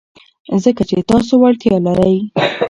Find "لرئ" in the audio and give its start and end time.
1.85-2.15